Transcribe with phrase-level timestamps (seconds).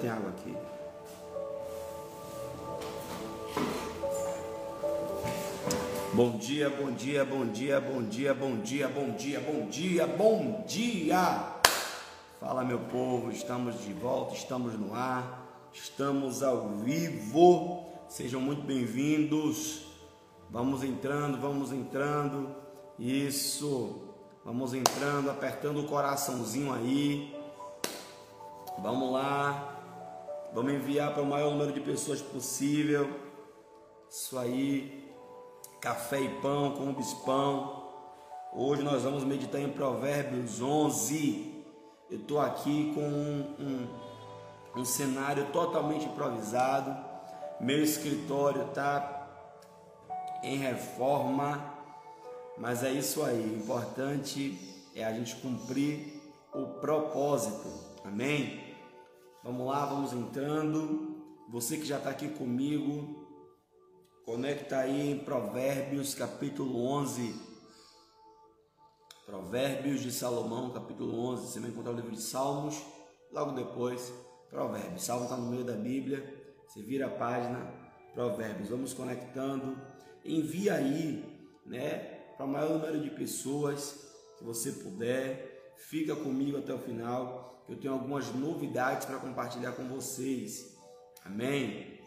[0.00, 0.54] Tem água aqui.
[6.12, 10.64] Bom dia, bom dia, bom dia, bom dia, bom dia, bom dia, bom dia, bom
[10.66, 11.56] dia.
[12.40, 17.86] Fala meu povo, estamos de volta, estamos no ar, estamos ao vivo.
[18.08, 19.86] Sejam muito bem-vindos.
[20.50, 22.54] Vamos entrando, vamos entrando.
[22.98, 24.02] Isso.
[24.44, 27.34] Vamos entrando, apertando o coraçãozinho aí.
[28.78, 29.75] Vamos lá.
[30.56, 33.10] Vamos enviar para o maior número de pessoas possível.
[34.08, 35.06] Isso aí.
[35.82, 37.92] Café e pão com bispão.
[38.54, 41.62] Hoje nós vamos meditar em Provérbios 11.
[42.10, 46.96] Eu estou aqui com um, um, um cenário totalmente improvisado.
[47.60, 49.28] Meu escritório está
[50.42, 51.70] em reforma,
[52.56, 53.42] mas é isso aí.
[53.42, 54.58] O importante
[54.94, 56.18] é a gente cumprir
[56.54, 57.70] o propósito.
[58.02, 58.65] Amém?
[59.46, 61.22] Vamos lá, vamos entrando.
[61.48, 63.28] Você que já está aqui comigo,
[64.24, 67.32] conecta aí em Provérbios capítulo 11.
[69.24, 71.46] Provérbios de Salomão, capítulo 11.
[71.46, 72.82] Você vai encontrar o livro de Salmos,
[73.30, 74.12] logo depois,
[74.50, 75.04] Provérbios.
[75.04, 76.24] Salmo está no meio da Bíblia.
[76.66, 77.72] Você vira a página,
[78.14, 78.68] Provérbios.
[78.68, 79.80] Vamos conectando.
[80.24, 81.24] Envia aí,
[81.64, 81.98] né,
[82.36, 85.55] para o maior número de pessoas que você puder.
[85.76, 87.64] Fica comigo até o final.
[87.68, 90.76] Eu tenho algumas novidades para compartilhar com vocês.
[91.24, 92.00] Amém.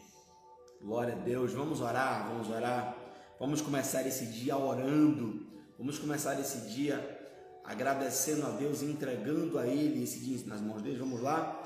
[0.82, 1.54] Glória a Deus.
[1.54, 2.98] Vamos orar, vamos orar.
[3.40, 5.48] Vamos começar esse dia orando.
[5.78, 7.18] Vamos começar esse dia
[7.64, 10.98] agradecendo a Deus, entregando a Ele esse dia nas mãos dele.
[10.98, 11.66] Vamos lá?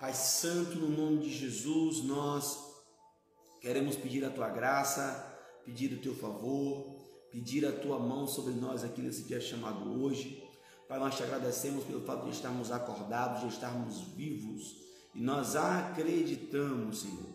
[0.00, 2.58] Pai Santo, no nome de Jesus, nós
[3.60, 6.96] queremos pedir a tua graça, pedir o teu favor,
[7.30, 10.43] pedir a tua mão sobre nós aqui nesse dia chamado hoje.
[10.88, 14.84] Pai, nós te agradecemos pelo fato de estarmos acordados, de estarmos vivos
[15.14, 17.34] e nós acreditamos, Senhor,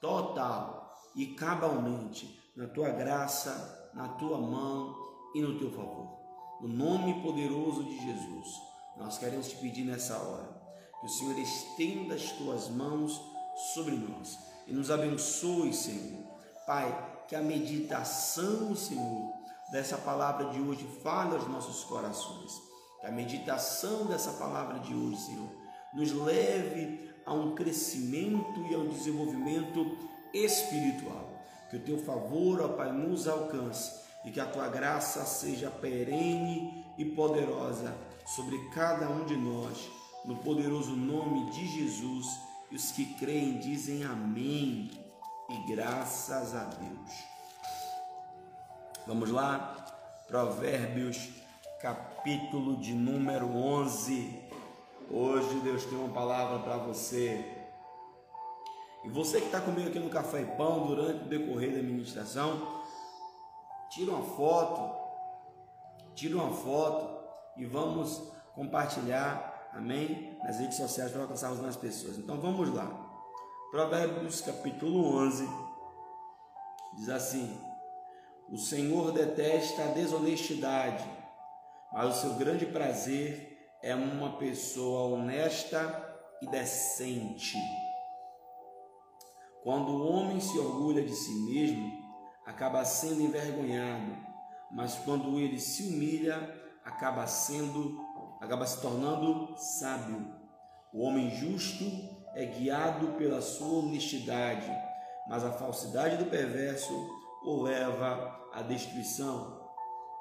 [0.00, 4.96] total e cabalmente na tua graça, na tua mão
[5.34, 6.16] e no teu favor.
[6.60, 8.48] No nome poderoso de Jesus,
[8.96, 10.56] nós queremos te pedir nessa hora
[11.00, 13.20] que o Senhor estenda as tuas mãos
[13.74, 16.24] sobre nós e nos abençoe, Senhor.
[16.66, 19.32] Pai, que a meditação, Senhor,
[19.70, 22.52] dessa palavra de hoje fale aos nossos corações.
[23.06, 25.48] A meditação dessa palavra de hoje, Senhor,
[25.94, 29.96] nos leve a um crescimento e a um desenvolvimento
[30.34, 31.30] espiritual.
[31.70, 33.92] Que o teu favor, ó Pai, nos alcance
[34.24, 37.96] e que a tua graça seja perene e poderosa
[38.34, 39.88] sobre cada um de nós
[40.24, 42.26] no poderoso nome de Jesus.
[42.72, 44.90] E os que creem dizem amém
[45.48, 47.12] e graças a Deus.
[49.06, 49.76] Vamos lá,
[50.26, 51.45] Provérbios,
[51.86, 54.42] capítulo de número 11.
[55.08, 57.44] Hoje Deus tem uma palavra para você.
[59.04, 62.82] E você que está comigo aqui no Café e Pão durante o decorrer da ministração,
[63.88, 64.98] tira uma foto,
[66.16, 67.24] tira uma foto
[67.56, 68.20] e vamos
[68.56, 70.36] compartilhar amém?
[70.42, 72.18] Nas redes sociais para alcançarmos mais pessoas.
[72.18, 72.90] Então vamos lá.
[73.70, 75.48] Provérbios capítulo 11
[76.96, 77.56] diz assim:
[78.50, 81.08] O Senhor detesta a desonestidade,
[81.92, 86.04] mas o seu grande prazer é uma pessoa honesta
[86.42, 87.56] e decente.
[89.62, 91.92] Quando o homem se orgulha de si mesmo,
[92.44, 94.16] acaba sendo envergonhado,
[94.70, 96.54] mas quando ele se humilha,
[96.84, 98.04] acaba sendo
[98.40, 100.34] acaba se tornando sábio.
[100.92, 101.84] O homem justo
[102.34, 104.70] é guiado pela sua honestidade,
[105.28, 106.92] mas a falsidade do perverso
[107.44, 109.70] o leva à destruição.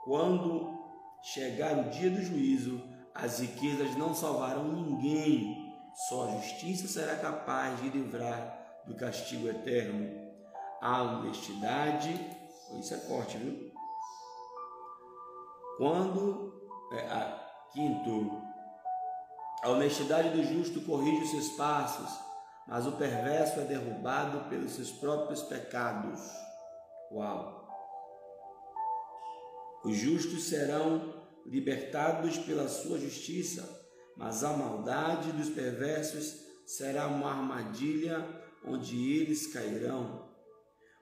[0.04, 0.85] Quando
[1.26, 5.74] chegar o dia do juízo, as riquezas não salvarão ninguém,
[6.08, 10.24] só a justiça será capaz de livrar do castigo eterno.
[10.80, 12.14] A honestidade,
[12.80, 13.72] isso é forte, viu?
[15.78, 16.54] Quando
[16.92, 18.42] é, a, Quinto,
[19.64, 22.20] a honestidade do justo corrige os seus passos,
[22.68, 26.22] mas o perverso é derrubado pelos seus próprios pecados.
[27.12, 27.65] Uau!
[29.86, 31.14] Os justos serão
[31.46, 33.86] libertados pela sua justiça,
[34.18, 38.26] mas a maldade dos perversos será uma armadilha
[38.66, 40.28] onde eles cairão.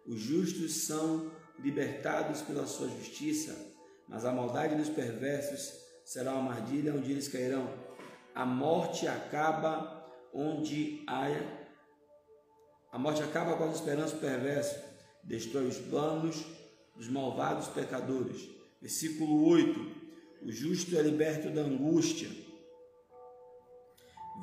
[0.06, 3.56] Os justos são libertados pela sua justiça,
[4.06, 7.70] mas a maldade dos perversos será uma armadilha onde eles cairão.
[8.36, 11.28] A morte acaba onde há
[12.92, 14.84] a morte acaba com as esperanças perversas,
[15.24, 16.46] destrói os planos
[16.98, 18.63] dos malvados pecadores.
[18.84, 20.04] Versículo 8.
[20.42, 22.30] O justo é liberto da angústia.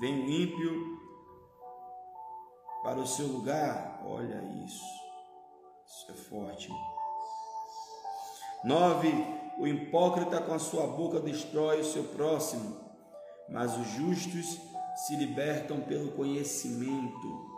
[0.00, 0.98] Vem o ímpio
[2.82, 4.02] para o seu lugar.
[4.02, 4.82] Olha isso.
[5.86, 6.70] Isso é forte.
[8.64, 9.08] 9.
[9.58, 12.80] O hipócrita com a sua boca destrói o seu próximo,
[13.46, 14.58] mas os justos
[15.06, 17.50] se libertam pelo conhecimento.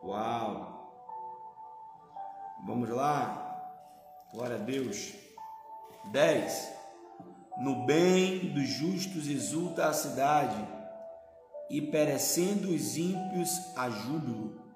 [0.00, 0.76] Uau!
[2.64, 3.42] Vamos lá.
[4.32, 5.25] Glória a Deus.
[6.12, 6.72] 10.
[7.58, 10.76] No bem dos justos exulta a cidade,
[11.68, 14.66] e perecendo os ímpios a júbilo.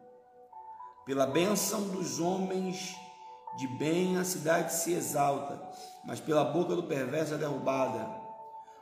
[1.06, 2.94] Pela bênção dos homens
[3.56, 5.60] de bem a cidade se exalta,
[6.04, 8.08] mas pela boca do perverso é derrubada.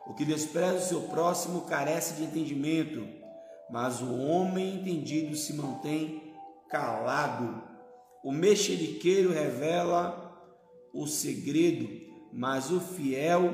[0.07, 3.07] O que despreza o seu próximo carece de entendimento,
[3.71, 6.35] mas o homem entendido se mantém
[6.69, 7.63] calado.
[8.25, 10.25] O mexeriqueiro revela
[10.95, 13.53] o segredo, mas o fiel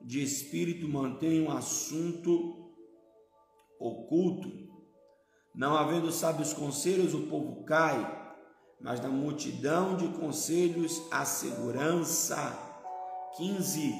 [0.00, 2.70] de espírito mantém um assunto
[3.78, 4.50] oculto.
[5.54, 8.34] Não havendo sábios conselhos, o povo cai,
[8.80, 12.62] mas na multidão de conselhos a segurança.
[13.36, 13.92] 15.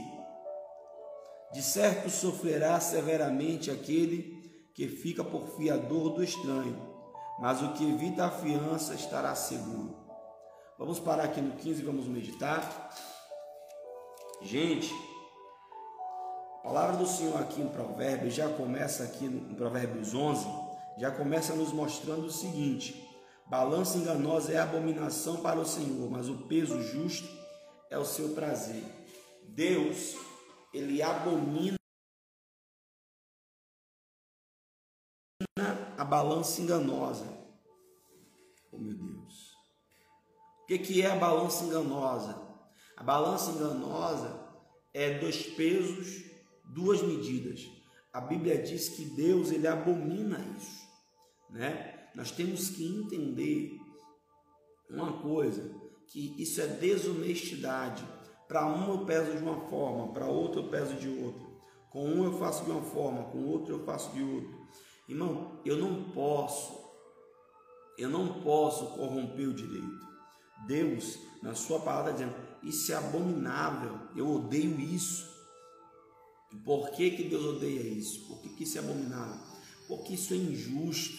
[1.52, 4.36] De certo sofrerá severamente aquele
[4.74, 6.94] que fica por fiador do estranho,
[7.40, 9.96] mas o que evita a fiança estará seguro.
[10.78, 12.94] Vamos parar aqui no 15 e vamos meditar.
[14.46, 14.94] Gente,
[16.60, 20.46] a palavra do Senhor aqui em Provérbios já começa aqui em Provérbios 11,
[20.98, 22.94] já começa nos mostrando o seguinte:
[23.46, 27.28] balança enganosa é abominação para o Senhor, mas o peso justo
[27.90, 28.84] é o seu prazer.
[29.48, 30.14] Deus,
[30.72, 31.76] ele abomina
[35.98, 37.26] a balança enganosa.
[38.70, 39.56] Oh meu Deus.
[40.62, 42.45] O que, é a balança enganosa?
[42.96, 44.40] A balança enganosa
[44.94, 46.24] é dois pesos,
[46.64, 47.68] duas medidas.
[48.12, 50.88] A Bíblia diz que Deus ele abomina isso,
[51.50, 52.08] né?
[52.14, 53.78] Nós temos que entender
[54.88, 55.70] uma coisa,
[56.06, 58.02] que isso é desonestidade.
[58.48, 61.46] Para um eu peso de uma forma, para outro eu peso de outra.
[61.90, 64.56] Com um eu faço de uma forma, com outro eu faço de outra.
[65.08, 66.90] Irmão, eu não posso,
[67.98, 70.06] eu não posso corromper o direito.
[70.66, 72.34] Deus, na sua palavra, dizendo:
[72.66, 75.24] Isso é abominável, eu odeio isso.
[76.52, 78.26] E por que, que Deus odeia isso?
[78.26, 79.40] Por que, que isso é abominável?
[79.86, 81.16] Porque isso é injusto.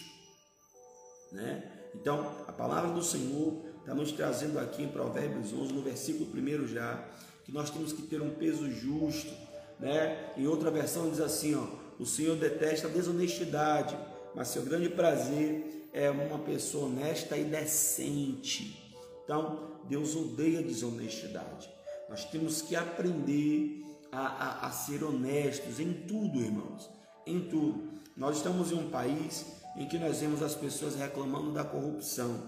[1.32, 1.88] Né?
[1.94, 6.68] Então, a palavra do Senhor está nos trazendo aqui em Provérbios 11, no versículo 1
[6.68, 7.02] já,
[7.46, 9.32] que nós temos que ter um peso justo.
[9.80, 10.34] Né?
[10.36, 11.66] Em outra versão diz assim: ó,
[11.98, 13.96] o Senhor detesta a desonestidade,
[14.34, 18.87] mas seu grande prazer é uma pessoa honesta e decente.
[19.28, 21.70] Então, Deus odeia desonestidade.
[22.08, 26.88] Nós temos que aprender a, a, a ser honestos em tudo, irmãos.
[27.26, 28.00] Em tudo.
[28.16, 29.44] Nós estamos em um país
[29.76, 32.40] em que nós vemos as pessoas reclamando da corrupção.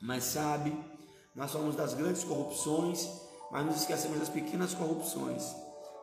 [0.00, 0.72] Mas sabe,
[1.34, 3.10] nós falamos das grandes corrupções,
[3.50, 5.52] mas nos esquecemos das pequenas corrupções.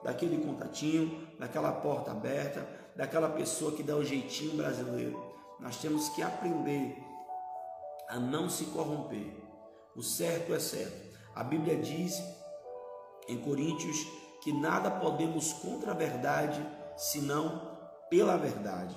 [0.03, 2.67] Daquele contatinho, daquela porta aberta,
[2.97, 5.23] daquela pessoa que dá o jeitinho brasileiro.
[5.57, 7.01] Nós temos que aprender
[8.09, 9.48] a não se corromper.
[9.95, 11.17] O certo é certo.
[11.35, 12.21] A Bíblia diz
[13.27, 13.97] em Coríntios
[14.41, 16.65] que nada podemos contra a verdade
[16.97, 17.77] senão
[18.09, 18.95] pela verdade.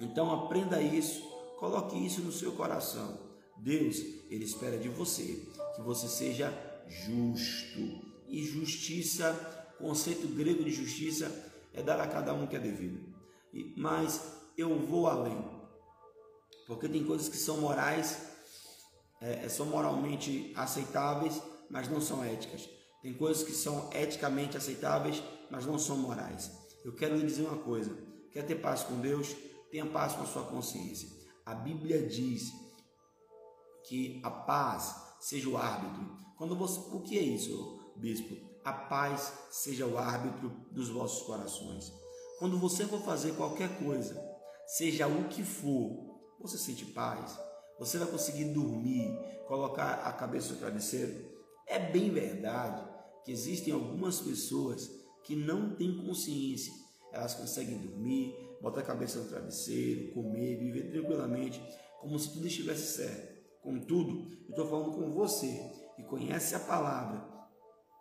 [0.00, 1.22] Então aprenda isso,
[1.58, 3.18] coloque isso no seu coração.
[3.56, 3.96] Deus,
[4.30, 6.52] ele espera de você que você seja
[6.86, 8.08] justo.
[8.26, 9.32] E justiça,
[9.78, 11.30] conceito grego de justiça
[11.72, 13.00] é dar a cada um que é devido.
[13.76, 14.20] Mas
[14.56, 15.42] eu vou além.
[16.66, 18.18] Porque tem coisas que são morais
[19.20, 22.68] é, é, são moralmente aceitáveis, mas não são éticas.
[23.02, 26.50] Tem coisas que são eticamente aceitáveis, mas não são morais.
[26.84, 27.96] Eu quero lhe dizer uma coisa:
[28.32, 29.34] quer ter paz com Deus?
[29.70, 31.08] Tenha paz com a sua consciência.
[31.44, 32.52] A Bíblia diz
[33.88, 36.16] que a paz seja o árbitro.
[36.36, 38.36] Quando você, o que é isso, bispo?
[38.64, 41.92] A paz seja o árbitro dos vossos corações.
[42.38, 44.16] Quando você for fazer qualquer coisa,
[44.66, 47.38] seja o que for, você sente paz,
[47.78, 49.16] você vai conseguir dormir,
[49.46, 51.28] colocar a cabeça no travesseiro?
[51.66, 52.82] É bem verdade
[53.24, 54.90] que existem algumas pessoas
[55.22, 56.72] que não têm consciência.
[57.12, 61.62] Elas conseguem dormir, botar a cabeça no travesseiro, comer, viver tranquilamente,
[62.00, 63.38] como se tudo estivesse certo.
[63.62, 67.28] Contudo, eu estou falando com você que conhece a palavra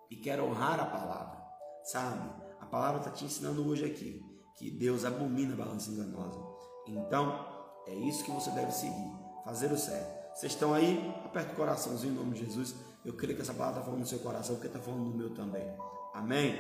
[0.09, 1.39] e quer honrar a palavra,
[1.83, 2.43] sabe?
[2.59, 4.21] A palavra está te ensinando hoje aqui
[4.57, 6.39] que Deus abomina a balança enganosa.
[6.87, 7.45] Então,
[7.85, 10.35] é isso que você deve seguir fazer o certo.
[10.35, 11.15] Vocês estão aí?
[11.23, 12.75] Aperta o coraçãozinho em nome de Jesus.
[13.05, 15.33] Eu creio que essa palavra está falando no seu coração, porque está falando no meu
[15.33, 15.65] também.
[16.13, 16.59] Amém?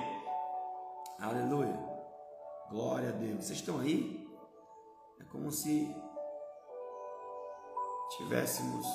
[1.19, 1.77] Aleluia.
[2.69, 3.43] Glória a Deus.
[3.43, 4.25] Vocês estão aí?
[5.19, 5.93] É como se
[8.15, 8.87] tivéssemos,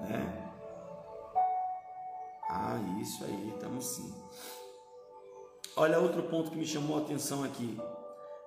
[0.00, 0.52] né?
[2.48, 4.14] Ah, isso aí, estamos sim.
[5.76, 7.76] Olha outro ponto que me chamou a atenção aqui,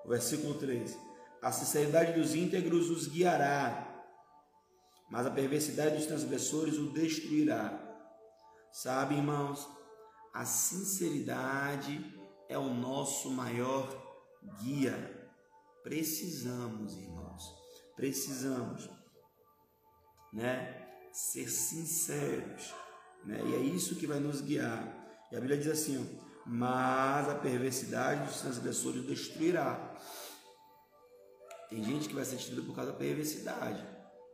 [0.05, 1.12] versículo 3.
[1.43, 3.89] A sinceridade dos íntegros os guiará,
[5.11, 7.79] mas a perversidade dos transgressores o destruirá.
[8.71, 9.67] Sabe, irmãos,
[10.33, 12.03] a sinceridade
[12.47, 13.87] é o nosso maior
[14.61, 15.29] guia.
[15.83, 17.43] Precisamos, irmãos,
[17.95, 18.89] precisamos,
[20.31, 22.73] né, ser sinceros,
[23.25, 23.39] né?
[23.45, 25.27] E é isso que vai nos guiar.
[25.29, 29.93] E a Bíblia diz assim, ó, mas a perversidade dos transgressores destruirá.
[31.73, 33.83] Tem gente que vai ser destruída por causa da perversidade,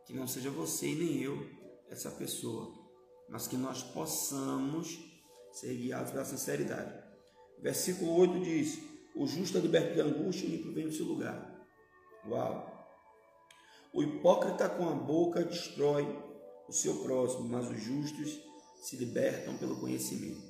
[0.06, 1.50] que não seja você e nem eu
[1.90, 2.70] essa pessoa,
[3.30, 5.00] mas que nós possamos
[5.54, 6.94] ser guiados pela sinceridade.
[7.62, 8.80] Versículo 8 diz:
[9.16, 11.66] O justo é liberto de angústia e vem do seu lugar.
[12.28, 12.78] Uau!
[13.94, 16.04] O hipócrita com a boca destrói
[16.68, 18.38] o seu próximo, mas os justos
[18.82, 20.42] se libertam pelo conhecimento.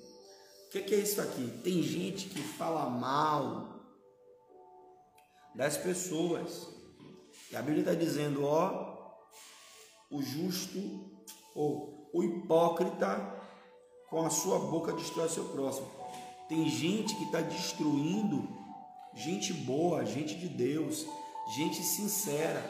[0.65, 1.61] O que, que é isso aqui?
[1.63, 3.79] Tem gente que fala mal
[5.55, 6.78] das pessoas.
[7.51, 8.97] E a Bíblia está dizendo, ó,
[10.11, 10.79] o justo
[11.55, 13.35] ou o hipócrita
[14.09, 15.87] com a sua boca destrói seu próximo.
[16.47, 18.47] Tem gente que está destruindo
[19.13, 21.05] gente boa, gente de Deus,
[21.55, 22.63] gente sincera,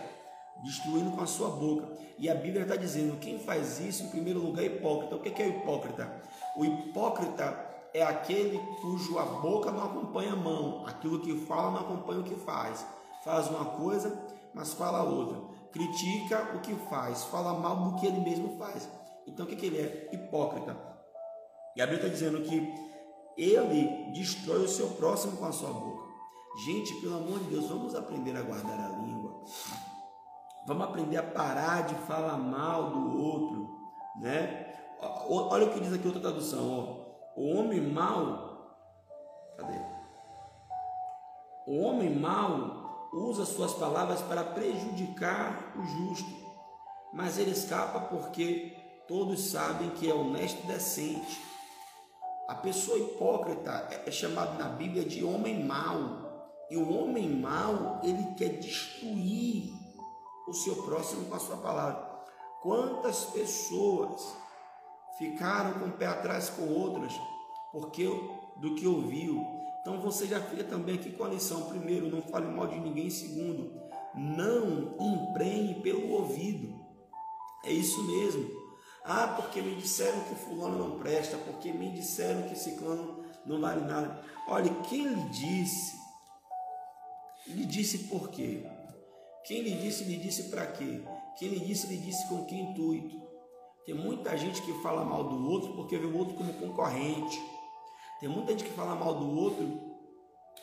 [0.63, 1.97] destruindo com a sua boca.
[2.17, 5.15] E a Bíblia está dizendo: quem faz isso, em primeiro lugar, é hipócrita.
[5.15, 6.21] O que é hipócrita?
[6.55, 11.79] O hipócrita é aquele cujo a boca não acompanha a mão, aquilo que fala não
[11.79, 12.85] acompanha o que faz.
[13.23, 14.17] Faz uma coisa,
[14.53, 15.39] mas fala outra.
[15.71, 18.89] Critica o que faz, fala mal do que ele mesmo faz.
[19.27, 20.09] Então o que, que ele é?
[20.11, 20.75] Hipócrita.
[21.75, 22.73] E a Bíblia está dizendo que
[23.37, 26.09] ele destrói o seu próximo com a sua boca.
[26.65, 29.43] Gente, pelo amor de Deus, vamos aprender a guardar a língua.
[30.67, 33.79] Vamos aprender a parar de falar mal do outro,
[34.17, 34.75] né?
[35.01, 37.39] Olha o que diz aqui outra tradução, ó.
[37.39, 38.75] O homem mau,
[39.55, 39.79] cadê?
[41.65, 42.78] O homem mau
[43.11, 46.29] usa suas palavras para prejudicar o justo,
[47.13, 48.75] mas ele escapa porque
[49.07, 51.41] todos sabem que é honesto e decente.
[52.47, 56.27] A pessoa hipócrita é chamada na Bíblia de homem mau.
[56.69, 59.73] E o homem mau, ele quer destruir
[60.47, 62.07] o seu próximo com a sua palavra.
[62.61, 64.35] Quantas pessoas
[65.17, 67.13] ficaram com o pé atrás com outras
[67.71, 68.05] porque
[68.57, 69.45] do que ouviu?
[69.89, 71.63] Então você já fica também aqui com a lição.
[71.63, 73.09] Primeiro, não fale mal de ninguém.
[73.09, 73.73] Segundo,
[74.13, 76.79] não emprenhe pelo ouvido.
[77.65, 78.47] É isso mesmo.
[79.03, 83.81] Ah, porque me disseram que fulano não presta, porque me disseram que ciclano não vale
[83.81, 84.23] nada.
[84.47, 85.97] Olha, quem lhe disse?
[87.47, 88.63] Lhe disse por quê?
[89.45, 91.01] Quem lhe disse, lhe disse para quê?
[91.39, 93.19] Quem lhe disse, lhe disse com que intuito?
[93.85, 97.41] Tem muita gente que fala mal do outro porque vê o outro como concorrente.
[98.19, 99.89] Tem muita gente que fala mal do outro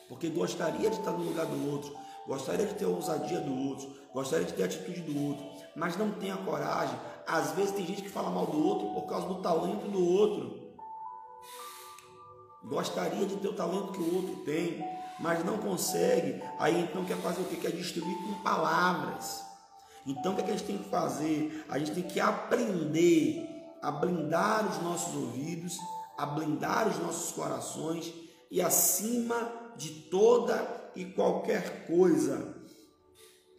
[0.08, 1.96] porque gostaria de estar no lugar do outro,
[2.26, 5.44] gostaria de ter a ousadia do outro, gostaria de ter a atitude do outro,
[5.74, 6.96] mas não tem a coragem.
[7.26, 10.66] Às vezes tem gente que fala mal do outro por causa do talento do outro.
[12.64, 14.84] Gostaria de ter o talento que o outro tem,
[15.18, 16.40] mas não consegue.
[16.58, 17.56] Aí então quer fazer o que?
[17.56, 19.44] Quer destruir com palavras.
[20.06, 21.64] Então o que, é que a gente tem que fazer?
[21.68, 23.44] A gente tem que aprender
[23.82, 25.76] a blindar os nossos ouvidos,
[26.16, 28.12] a blindar os nossos corações
[28.50, 32.56] e acima de toda e qualquer coisa,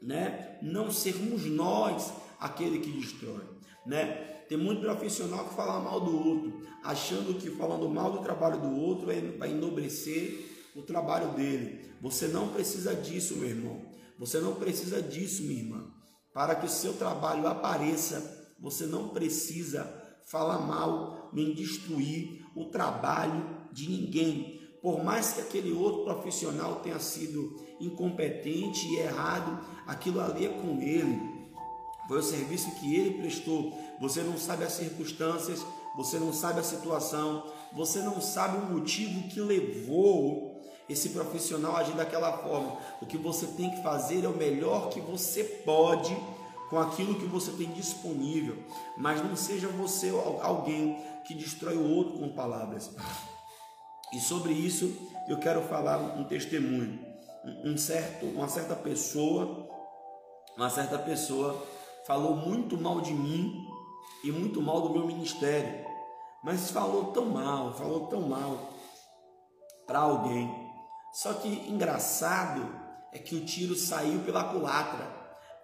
[0.02, 0.58] né?
[0.62, 3.44] Não sermos nós aquele que destrói,
[3.86, 4.36] né?
[4.48, 8.76] Tem muito profissional que fala mal do outro, achando que falando mal do trabalho do
[8.76, 11.92] outro vai enobrecer o trabalho dele.
[12.02, 13.82] Você não precisa disso, meu irmão.
[14.18, 15.92] Você não precisa disso, minha irmã.
[16.34, 19.84] Para que o seu trabalho apareça, você não precisa
[20.26, 24.60] falar mal nem destruir o trabalho de ninguém.
[24.82, 30.82] Por mais que aquele outro profissional tenha sido incompetente e errado, aquilo ali é com
[30.82, 31.20] ele.
[32.08, 33.78] Foi o serviço que ele prestou.
[34.00, 39.28] Você não sabe as circunstâncias, você não sabe a situação, você não sabe o motivo
[39.28, 42.78] que levou esse profissional agir daquela forma.
[43.02, 46.16] O que você tem que fazer é o melhor que você pode
[46.70, 48.64] com aquilo que você tem disponível,
[48.98, 50.10] mas não seja você
[50.42, 52.94] alguém que destrói o outro com palavras.
[54.14, 54.96] E sobre isso
[55.28, 57.06] eu quero falar um testemunho.
[57.64, 59.70] Um certo, uma certa pessoa,
[60.56, 61.66] uma certa pessoa
[62.06, 63.66] falou muito mal de mim
[64.24, 65.86] e muito mal do meu ministério,
[66.44, 68.74] mas falou tão mal, falou tão mal
[69.86, 70.68] para alguém
[71.18, 72.64] só que engraçado
[73.12, 75.06] é que o tiro saiu pela culatra,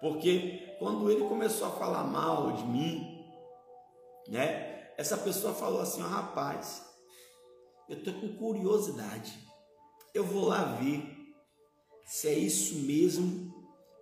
[0.00, 3.24] Porque quando ele começou a falar mal de mim,
[4.28, 4.92] né?
[4.98, 6.84] Essa pessoa falou assim: oh, rapaz,
[7.88, 9.32] eu tô com curiosidade.
[10.12, 11.02] Eu vou lá ver
[12.04, 13.50] se é isso mesmo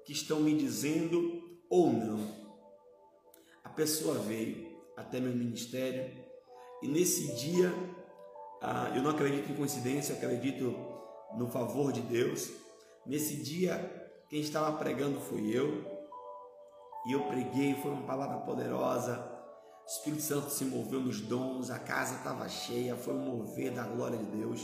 [0.04, 2.18] que estão me dizendo ou não.
[3.62, 6.10] A pessoa veio até meu ministério
[6.82, 7.72] e nesse dia
[8.60, 10.74] ah, eu não acredito em coincidência, eu acredito
[11.38, 12.50] no favor de Deus.
[13.06, 13.78] Nesse dia
[14.28, 15.91] quem estava pregando fui eu.
[17.06, 19.18] E eu preguei, foi uma palavra poderosa.
[19.84, 23.82] O Espírito Santo se moveu nos dons, a casa estava cheia, foi um mover da
[23.82, 24.60] glória de Deus.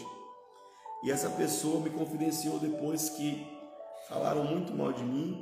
[1.02, 3.47] E essa pessoa me confidenciou depois que
[4.09, 5.40] falaram muito mal de mim.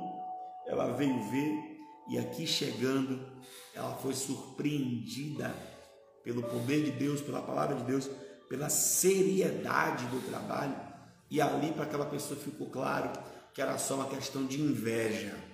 [0.65, 1.77] Ela veio ver
[2.09, 3.19] e aqui chegando,
[3.75, 5.53] ela foi surpreendida
[6.23, 8.09] pelo poder de Deus, pela palavra de Deus,
[8.49, 10.75] pela seriedade do trabalho.
[11.29, 13.11] E ali para aquela pessoa ficou claro
[13.53, 15.46] que era só uma questão de inveja.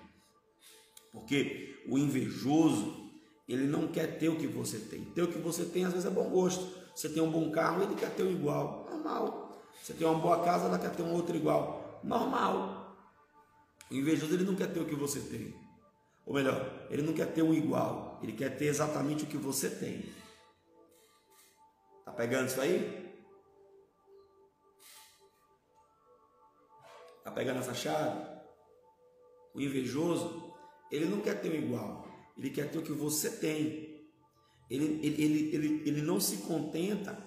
[1.14, 3.12] Porque o invejoso,
[3.48, 5.06] ele não quer ter o que você tem.
[5.06, 6.68] Ter o que você tem às vezes é bom gosto.
[6.96, 8.88] Você tem um bom carro, ele quer ter um igual.
[8.90, 9.64] Normal.
[9.82, 12.02] Você tem uma boa casa, ela quer ter um outro igual.
[12.04, 12.98] Normal.
[13.92, 15.56] O invejoso, ele não quer ter o que você tem.
[16.26, 18.20] Ou melhor, ele não quer ter um igual.
[18.24, 20.12] Ele quer ter exatamente o que você tem.
[22.06, 23.04] Tá pegando isso aí?
[27.18, 28.26] Está pegando essa chave?
[29.54, 30.53] O invejoso,
[30.92, 33.94] ele não quer ter o igual, ele quer ter o que você tem.
[34.70, 37.18] Ele, ele, ele, ele, ele não se contenta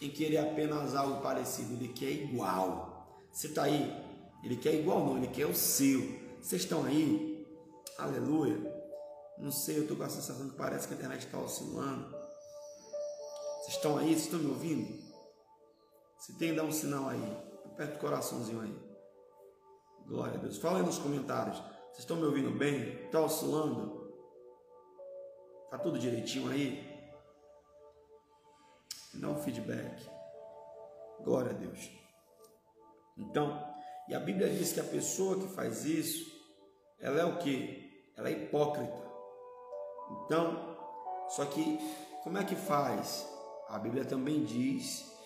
[0.00, 3.26] em querer apenas algo parecido, ele quer igual.
[3.32, 3.92] Você está aí?
[4.42, 6.00] Ele quer igual, não, ele quer o seu.
[6.40, 7.46] Vocês estão aí?
[7.98, 8.72] Aleluia.
[9.38, 12.08] Não sei, eu estou com a sensação que parece que a internet está oscilando.
[13.60, 14.08] Vocês estão aí?
[14.08, 15.02] Vocês estão me ouvindo?
[16.18, 17.36] Se tem, dá um sinal aí.
[17.64, 18.78] Aperta o coraçãozinho aí.
[20.06, 20.58] Glória a Deus.
[20.58, 21.62] Fala aí nos comentários.
[21.94, 23.04] Vocês estão me ouvindo bem?
[23.04, 24.12] Está oscilando?
[25.66, 26.84] Está tudo direitinho aí?
[29.14, 30.04] Dá um feedback.
[31.22, 31.88] Glória a Deus.
[33.16, 33.72] Então,
[34.08, 36.32] e a Bíblia diz que a pessoa que faz isso,
[36.98, 38.12] ela é o que?
[38.16, 39.00] Ela é hipócrita.
[40.10, 40.76] Então,
[41.28, 41.78] só que
[42.24, 43.24] como é que faz?
[43.68, 45.16] A Bíblia também diz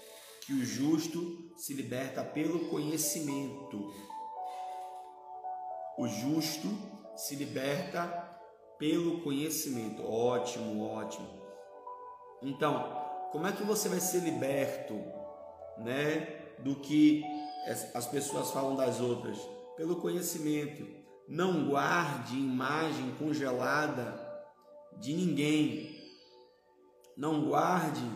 [0.42, 3.90] que o justo se liberta pelo conhecimento.
[5.98, 6.68] O justo
[7.16, 8.06] se liberta
[8.78, 10.08] pelo conhecimento.
[10.08, 11.28] Ótimo, ótimo.
[12.40, 14.94] Então, como é que você vai ser liberto,
[15.78, 17.24] né, do que
[17.94, 19.38] as pessoas falam das outras?
[19.76, 20.86] Pelo conhecimento.
[21.26, 24.24] Não guarde imagem congelada
[24.98, 25.98] de ninguém.
[27.16, 28.08] Não guarde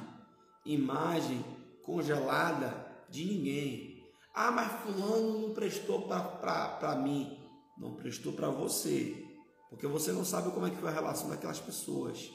[0.64, 1.44] imagem
[1.82, 4.04] congelada de ninguém.
[4.32, 7.41] Ah, mas fulano não prestou para mim
[7.82, 9.26] não prestou para você,
[9.68, 12.30] porque você não sabe como é que foi a relação daquelas pessoas.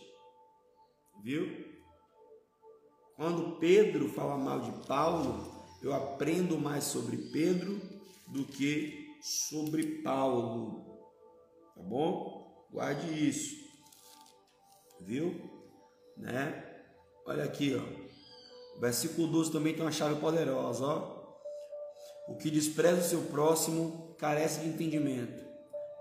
[1.24, 1.66] Viu?
[3.16, 7.80] Quando Pedro fala mal de Paulo, eu aprendo mais sobre Pedro
[8.28, 11.00] do que sobre Paulo.
[11.76, 12.68] Tá bom?
[12.70, 13.56] Guarde isso.
[15.00, 15.50] Viu?
[16.18, 16.84] Né?
[17.26, 18.80] Olha aqui, ó.
[18.82, 21.18] Versículo 12 também tem uma chave poderosa, ó.
[22.28, 25.44] O que despreza o seu próximo carece de entendimento,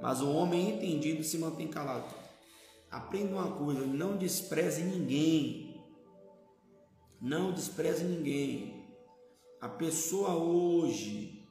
[0.00, 2.14] mas o homem entendido se mantém calado.
[2.90, 5.84] Aprenda uma coisa: não despreze ninguém.
[7.20, 8.86] Não despreze ninguém.
[9.60, 11.46] A pessoa hoje,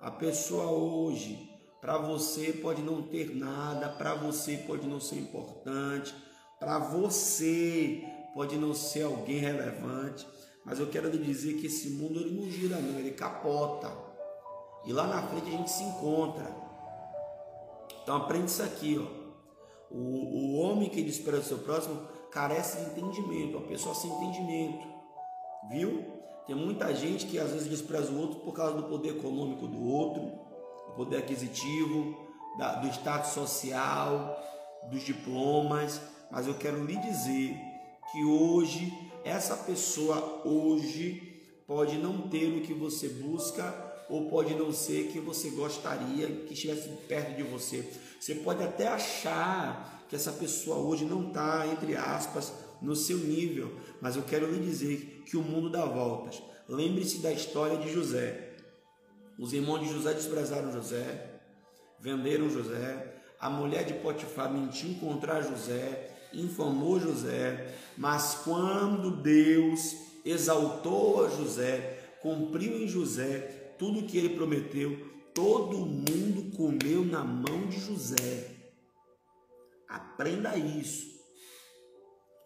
[0.00, 6.14] a pessoa hoje, para você pode não ter nada, para você pode não ser importante,
[6.60, 10.26] para você pode não ser alguém relevante,
[10.64, 14.03] mas eu quero lhe dizer que esse mundo ele não gira não, ele capota.
[14.84, 16.54] E lá na frente a gente se encontra.
[18.02, 19.24] Então aprende isso aqui, ó.
[19.90, 24.86] O, o homem que despreza o seu próximo carece de entendimento, uma pessoa sem entendimento.
[25.70, 26.04] Viu?
[26.46, 29.82] Tem muita gente que às vezes despreza o outro por causa do poder econômico do
[29.82, 30.22] outro,
[30.88, 32.14] do poder aquisitivo,
[32.58, 34.38] da, do status social,
[34.90, 36.00] dos diplomas.
[36.30, 37.56] Mas eu quero lhe dizer
[38.12, 38.92] que hoje
[39.24, 45.20] essa pessoa hoje pode não ter o que você busca ou pode não ser que
[45.20, 47.88] você gostaria que estivesse perto de você.
[48.20, 53.78] Você pode até achar que essa pessoa hoje não está, entre aspas, no seu nível,
[54.00, 56.42] mas eu quero lhe dizer que o mundo dá voltas.
[56.68, 58.54] Lembre-se da história de José.
[59.38, 61.40] Os irmãos de José desprezaram José,
[61.98, 71.24] venderam José, a mulher de Potifar mentiu contra José, infamou José, mas quando Deus exaltou
[71.24, 74.96] a José, cumpriu em José tudo que ele prometeu,
[75.34, 78.72] todo mundo comeu na mão de José.
[79.86, 81.06] Aprenda isso.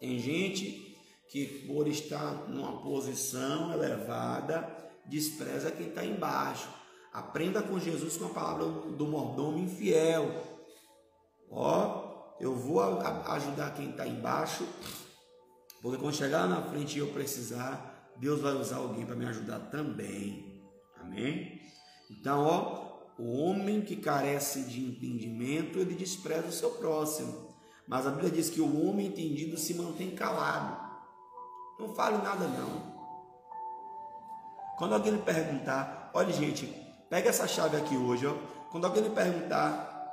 [0.01, 0.96] Tem gente
[1.29, 4.68] que, por estar numa posição elevada,
[5.07, 6.68] despreza quem está embaixo.
[7.12, 10.42] Aprenda com Jesus com a palavra do mordomo infiel.
[11.53, 14.66] Ó, eu vou ajudar quem está embaixo,
[15.81, 19.61] porque quando chegar na frente e eu precisar, Deus vai usar alguém para me ajudar
[19.70, 20.57] também.
[21.08, 21.60] Amém?
[22.10, 27.48] Então, ó, o homem que carece de entendimento, ele despreza o seu próximo.
[27.86, 30.78] Mas a Bíblia diz que o homem entendido se mantém calado.
[31.78, 32.98] Não fale nada não.
[34.76, 36.66] Quando alguém lhe perguntar, olha gente,
[37.08, 38.34] pega essa chave aqui hoje, ó.
[38.70, 40.12] Quando alguém lhe perguntar,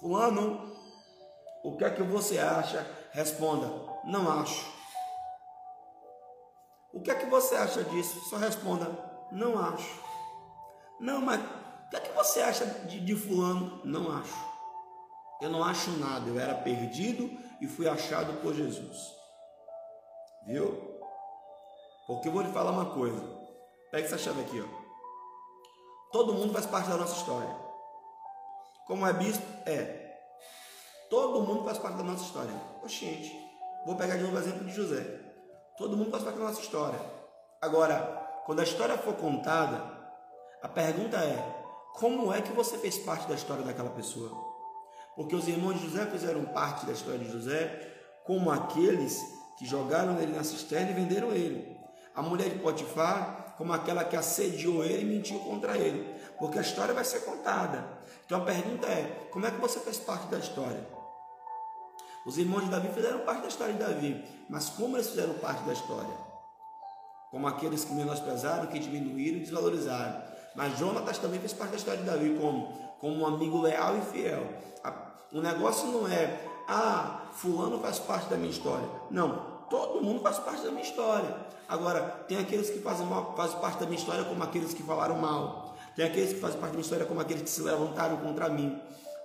[0.00, 0.72] fulano,
[1.64, 2.86] o que é que você acha?
[3.12, 3.66] Responda,
[4.04, 4.64] não acho.
[6.92, 8.20] O que é que você acha disso?
[8.30, 8.86] Só responda,
[9.32, 10.05] não acho.
[11.00, 13.80] Não, mas o que é que você acha de, de fulano?
[13.84, 14.34] Não acho.
[15.40, 17.30] Eu não acho nada, eu era perdido
[17.60, 19.14] e fui achado por Jesus.
[20.46, 20.96] Viu?
[22.06, 23.22] Porque eu vou lhe falar uma coisa.
[23.90, 24.86] Pega essa chave aqui, ó.
[26.12, 27.54] Todo mundo faz parte da nossa história.
[28.86, 29.44] Como é bispo?
[29.66, 30.06] É.
[31.10, 32.54] Todo mundo faz parte da nossa história.
[32.82, 33.36] Oxente,
[33.84, 35.20] vou pegar de novo o exemplo de José.
[35.76, 36.98] Todo mundo faz parte da nossa história.
[37.60, 39.95] Agora, quando a história for contada,
[40.62, 41.64] a pergunta é:
[41.94, 44.30] como é que você fez parte da história daquela pessoa?
[45.14, 49.18] Porque os irmãos de José fizeram parte da história de José, como aqueles
[49.58, 51.76] que jogaram ele na cisterna e venderam ele.
[52.14, 56.14] A mulher de Potifar, como aquela que assediou ele e mentiu contra ele.
[56.38, 57.84] Porque a história vai ser contada.
[58.24, 60.86] Então a pergunta é: como é que você fez parte da história?
[62.26, 65.62] Os irmãos de Davi fizeram parte da história de Davi, mas como eles fizeram parte
[65.62, 66.26] da história?
[67.30, 70.22] Como aqueles que menosprezaram, que diminuíram e desvalorizaram.
[70.56, 74.00] Mas Jonatas também fez parte da história de Davi, como, como um amigo leal e
[74.00, 74.46] fiel.
[75.32, 78.88] O negócio não é, ah, fulano faz parte da minha história.
[79.10, 81.36] Não, todo mundo faz parte da minha história.
[81.68, 85.16] Agora, tem aqueles que fazem, mal, fazem parte da minha história como aqueles que falaram
[85.16, 85.76] mal.
[85.94, 88.80] Tem aqueles que fazem parte da minha história como aqueles que se levantaram contra mim.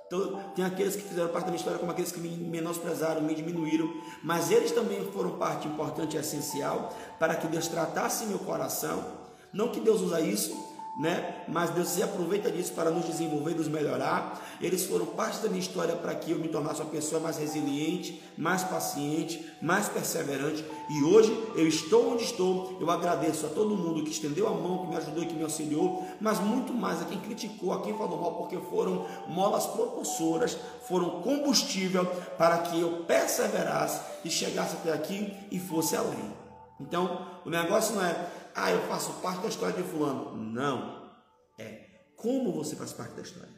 [0.08, 3.34] Então, tem aqueles que fizeram parte da minha história como aqueles que me menosprezaram, me
[3.34, 3.88] diminuíram.
[4.24, 9.22] Mas eles também foram parte importante e essencial para que Deus tratasse meu coração.
[9.54, 11.43] Não que Deus usa isso né?
[11.47, 14.41] Mas Deus se aproveita disso para nos desenvolver, nos melhorar.
[14.60, 18.21] Eles foram parte da minha história para que eu me tornasse uma pessoa mais resiliente,
[18.38, 20.63] mais paciente, mais perseverante.
[20.89, 22.77] E hoje eu estou onde estou.
[22.80, 26.06] Eu agradeço a todo mundo que estendeu a mão, que me ajudou, que me auxiliou,
[26.19, 31.21] mas muito mais a quem criticou, a quem falou mal, porque foram molas propulsoras, foram
[31.21, 32.06] combustível
[32.38, 36.41] para que eu perseverasse e chegasse até aqui e fosse além.
[36.82, 40.36] Então, o negócio não é ah, eu faço parte da história de fulano.
[40.36, 41.12] Não.
[41.58, 43.50] É como você faz parte da história.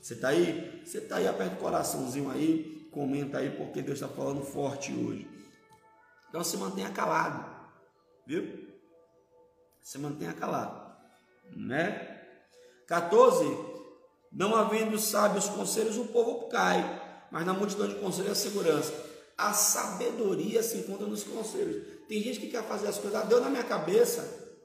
[0.00, 0.80] Você está aí?
[0.84, 5.28] Você está aí, aperta o coraçãozinho aí, comenta aí, porque Deus está falando forte hoje.
[6.28, 7.44] Então se mantenha calado,
[8.24, 8.68] viu?
[9.82, 10.94] Se mantenha calado,
[11.56, 12.20] né?
[12.86, 13.44] 14.
[14.30, 18.94] Não havendo sábios conselhos, o povo cai, mas na multidão de conselhos a segurança.
[19.36, 21.99] A sabedoria se encontra nos conselhos.
[22.10, 24.58] Tem gente que quer fazer as coisas, ah, deu na minha cabeça,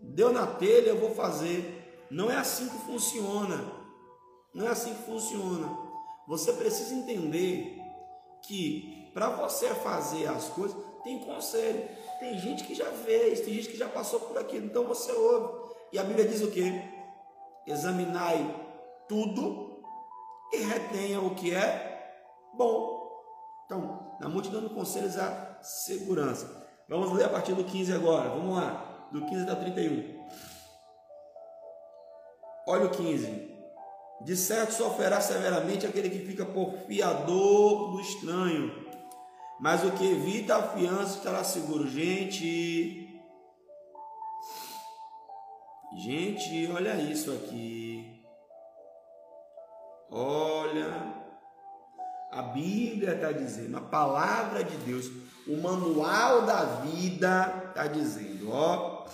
[0.00, 2.04] deu na telha, eu vou fazer.
[2.10, 3.72] Não é assim que funciona.
[4.52, 5.78] Não é assim que funciona.
[6.26, 7.78] Você precisa entender
[8.44, 11.88] que para você fazer as coisas, tem conselho.
[12.18, 15.72] Tem gente que já fez, tem gente que já passou por aquilo, então você ouve.
[15.92, 16.82] E a Bíblia diz o que?
[17.64, 18.42] Examinai
[19.08, 19.84] tudo
[20.52, 23.22] e retenha o que é bom.
[23.66, 26.57] Então, na multidão de conselhos há segurança.
[26.88, 28.30] Vamos ler a partir do 15 agora.
[28.30, 29.08] Vamos lá.
[29.12, 30.26] Do 15 até o 31.
[32.66, 33.48] Olha o 15.
[34.22, 38.86] De certo sofrerá severamente aquele que fica por fiador do estranho.
[39.60, 41.86] Mas o que evita a fiança estará seguro.
[41.88, 43.06] Gente.
[45.96, 48.22] Gente, olha isso aqui.
[50.10, 51.27] Olha.
[52.30, 55.10] A Bíblia está dizendo, a palavra de Deus
[55.48, 59.06] o manual da vida está dizendo, ó,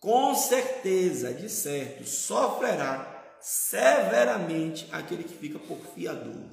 [0.00, 6.50] com certeza, de certo, sofrerá severamente aquele que fica por fiador.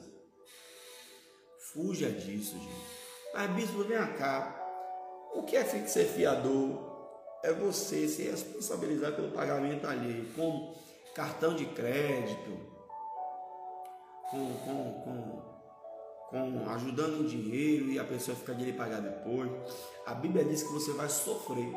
[1.72, 2.94] Fuja disso, gente.
[3.34, 4.60] Mas, bispo, vem cá.
[5.34, 6.94] O que é ser fiador?
[7.44, 10.76] É você se responsabilizar pelo pagamento alheio, com
[11.16, 12.73] cartão de crédito,
[14.34, 15.54] com, com, com
[16.34, 19.52] com ajudando o dinheiro e a pessoa fica de lhe pagar depois.
[20.04, 21.72] A Bíblia diz que você vai sofrer.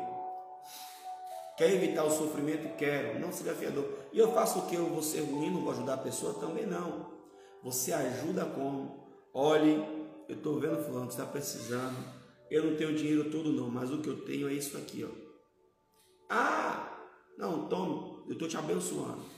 [1.55, 2.75] Quer evitar o sofrimento?
[2.75, 3.19] Quero.
[3.19, 3.87] Não seja fiador.
[4.11, 4.75] E eu faço o que?
[4.75, 6.33] Eu vou ser ruim, não vou ajudar a pessoa?
[6.33, 7.11] Também não.
[7.63, 9.07] Você ajuda como?
[9.31, 9.75] Olhe,
[10.27, 11.97] eu estou vendo fulano está precisando.
[12.49, 15.27] Eu não tenho dinheiro todo não, mas o que eu tenho é isso aqui, ó.
[16.29, 16.97] Ah,
[17.37, 19.36] não, tome, eu estou te abençoando.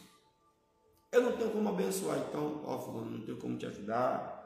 [1.11, 4.37] Eu não tenho como abençoar, então, ó, fulano, não tenho como te ajudar.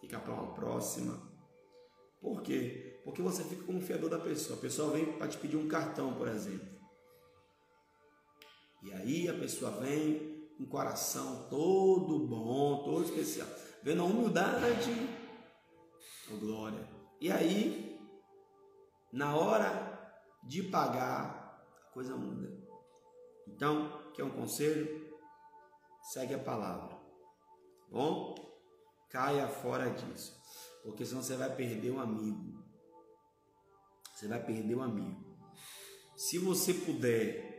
[0.00, 1.30] Fica para uma próxima.
[2.20, 3.00] Por quê?
[3.04, 4.58] Porque você fica como fiador da pessoa.
[4.58, 6.68] A pessoa vem para te pedir um cartão, por exemplo.
[8.82, 13.48] E aí a pessoa vem com um coração todo bom, todo especial.
[13.82, 14.90] Vendo a humildade,
[16.30, 16.86] oh, glória.
[17.20, 17.98] E aí,
[19.12, 22.50] na hora de pagar, a coisa muda.
[23.46, 24.99] Então, quer um conselho?
[26.02, 26.98] Segue a palavra.
[27.90, 28.34] Bom?
[29.10, 30.40] Caia fora disso.
[30.82, 32.64] Porque senão você vai perder um amigo.
[34.14, 35.38] Você vai perder um amigo.
[36.16, 37.50] Se você puder,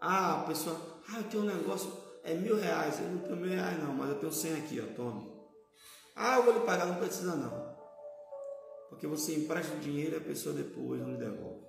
[0.00, 3.50] ah, a pessoa, ah, eu tenho um negócio, é mil reais, eu não tenho mil
[3.50, 5.28] reais não, mas eu tenho cem aqui, ó, tome.
[6.14, 7.76] Ah, eu vou lhe pagar, não precisa não.
[8.88, 11.66] Porque você empresta o dinheiro e a pessoa depois não lhe devolve.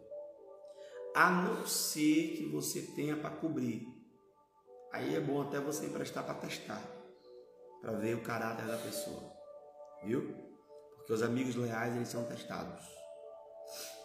[1.15, 3.96] A não ser que você tenha para cobrir.
[4.91, 6.81] Aí é bom até você emprestar para testar,
[7.81, 9.31] para ver o caráter da pessoa.
[10.03, 10.35] Viu?
[10.95, 12.83] Porque os amigos leais eles são testados.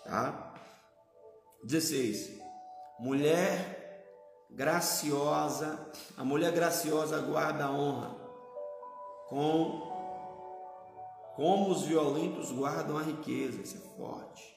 [0.04, 0.54] Tá?
[1.64, 2.40] 16.
[2.98, 3.82] Mulher
[4.50, 8.14] graciosa, a mulher graciosa guarda a honra,
[9.28, 9.90] com
[11.34, 14.54] como os violentos guardam a riqueza, isso é forte.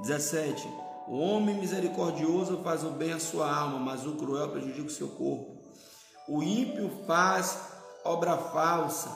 [0.00, 0.68] 17.
[1.06, 5.08] O homem misericordioso faz o bem à sua alma, mas o cruel prejudica o seu
[5.08, 5.56] corpo.
[6.26, 7.58] O ímpio faz
[8.04, 9.10] obra falsa,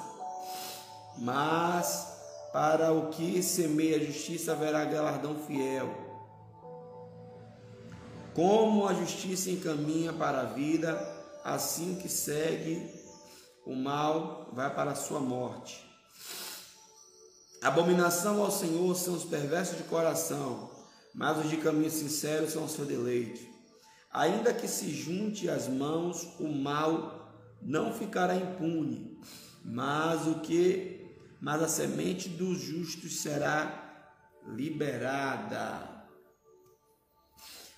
[1.17, 2.07] mas
[2.53, 5.89] para o que semeia a justiça haverá galardão fiel.
[8.35, 10.97] Como a justiça encaminha para a vida,
[11.43, 12.99] assim que segue
[13.67, 15.87] o mal vai para a sua morte.
[17.63, 20.68] Abominação ao Senhor são os perversos de coração,
[21.19, 23.51] mas os de caminho sincero são o seu deleite.
[24.09, 29.21] Ainda que se junte as mãos, o mal não ficará impune,
[29.65, 30.97] mas o que
[31.41, 34.13] mas a semente dos justos será
[34.47, 36.07] liberada.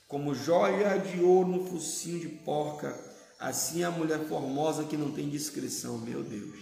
[0.06, 2.98] Como joia de ouro no focinho de porca,
[3.38, 6.58] assim a mulher formosa que não tem discrição, meu Deus.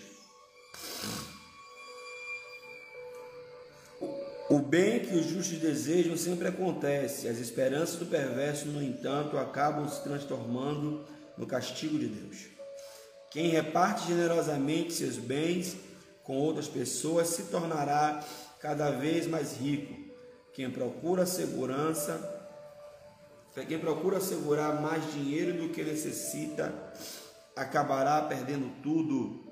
[4.51, 9.87] O bem que os justos desejam sempre acontece, as esperanças do perverso, no entanto, acabam
[9.87, 11.05] se transformando
[11.37, 12.47] no castigo de Deus.
[13.31, 15.77] Quem reparte generosamente seus bens
[16.23, 18.25] com outras pessoas se tornará
[18.59, 19.95] cada vez mais rico.
[20.55, 22.19] Quem procura segurança,
[23.69, 26.73] quem procura assegurar mais dinheiro do que necessita,
[27.55, 29.47] acabará perdendo tudo.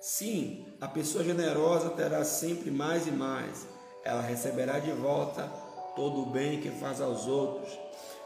[0.00, 3.68] Sim, a pessoa generosa terá sempre mais e mais.
[4.04, 5.44] Ela receberá de volta
[5.94, 7.78] todo o bem que faz aos outros.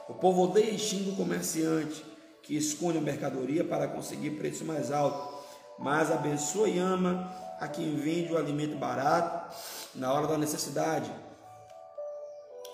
[0.09, 2.03] O povo odeia e xinga o comerciante
[2.43, 5.37] que esconde a mercadoria para conseguir preço mais alto,
[5.79, 9.55] mas abençoa e ama a quem vende o alimento barato
[9.95, 11.13] na hora da necessidade.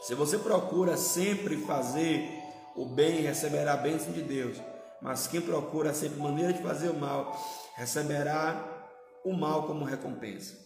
[0.02, 2.22] Se você procura sempre fazer
[2.76, 4.58] o bem, receberá a bênção de Deus.
[5.00, 7.36] Mas quem procura sempre maneira de fazer o mal,
[7.74, 8.71] receberá
[9.24, 10.56] o mal como recompensa.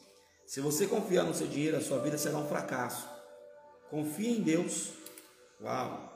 [0.47, 3.09] Se você confiar no seu dinheiro, a sua vida será um fracasso.
[3.91, 4.93] Confie em Deus.
[5.61, 6.13] Uau!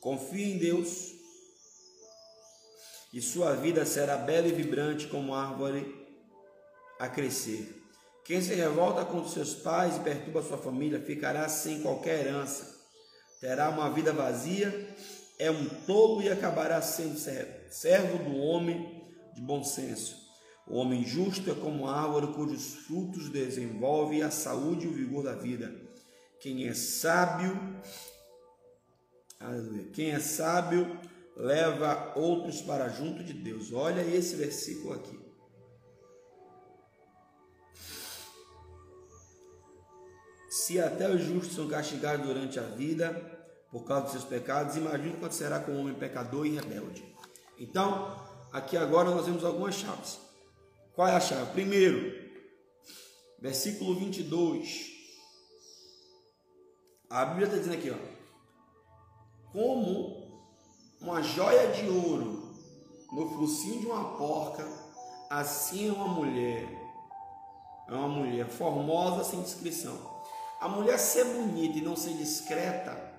[0.00, 1.14] Confie em Deus
[3.14, 6.04] e sua vida será bela e vibrante como árvore
[6.98, 7.80] a crescer.
[8.24, 12.74] Quem se revolta contra seus pais e perturba sua família ficará sem qualquer herança,
[13.40, 14.88] terá uma vida vazia,
[15.38, 17.16] é um tolo e acabará sendo
[17.70, 18.93] servo do homem
[19.34, 20.24] de bom senso.
[20.66, 25.34] O homem justo é como árvore cujos frutos desenvolvem a saúde e o vigor da
[25.34, 25.74] vida.
[26.40, 27.58] Quem é sábio.
[29.92, 30.98] Quem é sábio
[31.36, 33.72] leva outros para junto de Deus.
[33.72, 35.18] Olha esse versículo aqui.
[40.48, 43.12] Se até os justos são castigados durante a vida
[43.70, 47.04] por causa dos seus pecados, imagine quanto será com um homem pecador e rebelde.
[47.58, 50.18] Então, aqui agora nós temos algumas chaves.
[50.94, 51.52] Qual é a chave?
[51.52, 52.10] Primeiro,
[53.38, 54.94] versículo 22.
[57.10, 58.14] A Bíblia está dizendo aqui, ó
[59.54, 60.42] como
[61.00, 62.52] uma joia de ouro
[63.12, 64.66] no focinho de uma porca,
[65.30, 66.68] assim é uma mulher.
[67.88, 69.96] É uma mulher formosa sem descrição.
[70.60, 73.12] A mulher ser bonita e não ser discreta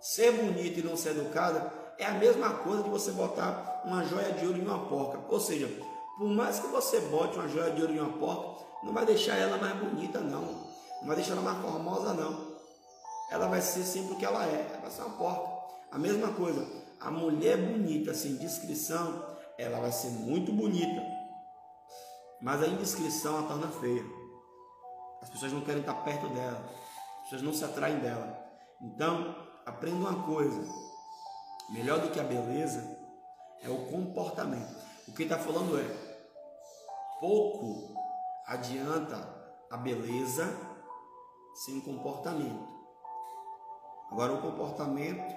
[0.00, 4.32] Ser bonita e não ser educada é a mesma coisa de você botar uma joia
[4.32, 5.20] de ouro em uma porca.
[5.28, 5.68] Ou seja,
[6.18, 9.36] por mais que você bote uma joia de ouro em uma porca, não vai deixar
[9.36, 10.42] ela mais bonita, não.
[11.00, 12.52] Não vai deixar ela mais formosa, não.
[13.30, 14.66] Ela vai ser sempre o que ela é.
[14.70, 15.48] Ela vai ser uma porca.
[15.92, 16.66] A mesma coisa.
[17.00, 19.24] A mulher bonita, sem discrição,
[19.56, 21.02] ela vai ser muito bonita.
[22.40, 24.04] Mas a indiscrição a torna feia.
[25.20, 26.68] As pessoas não querem estar perto dela.
[27.18, 28.38] As pessoas não se atraem dela.
[28.80, 30.91] Então, aprenda uma coisa.
[31.72, 32.98] Melhor do que a beleza
[33.62, 34.76] é o comportamento.
[35.08, 36.12] O que está falando é
[37.18, 37.94] pouco
[38.46, 39.16] adianta
[39.70, 40.54] a beleza
[41.64, 42.68] sem comportamento.
[44.10, 45.34] Agora o comportamento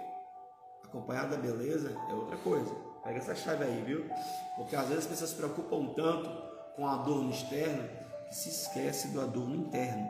[0.83, 2.75] acompanhado da beleza é outra coisa.
[3.01, 4.09] Pega essa chave aí, viu?
[4.57, 6.29] Porque às vezes as pessoas se preocupam tanto
[6.75, 7.87] com a dor no externo
[8.27, 10.09] que se esquece do adorno interno.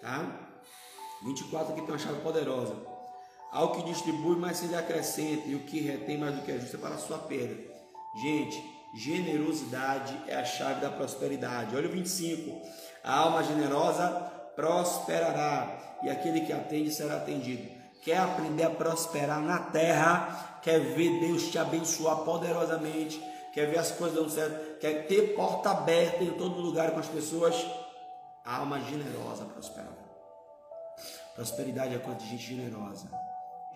[0.00, 0.24] Tá?
[1.22, 2.95] 24 aqui tem uma chave poderosa.
[3.56, 6.76] Ao que distribui, mais se lhe acrescenta, e o que retém mais do que justo
[6.76, 7.56] é para a sua perda.
[8.20, 8.62] Gente,
[8.94, 11.74] generosidade é a chave da prosperidade.
[11.74, 12.54] Olha o 25.
[13.02, 14.10] A alma generosa
[14.54, 17.66] prosperará, e aquele que atende será atendido.
[18.02, 20.58] Quer aprender a prosperar na terra?
[20.60, 23.18] Quer ver Deus te abençoar poderosamente?
[23.54, 24.78] Quer ver as coisas dando certo?
[24.80, 27.56] Quer ter porta aberta em todo lugar com as pessoas?
[28.44, 29.96] A alma generosa prosperará.
[31.34, 33.08] Prosperidade é coisa de gente generosa.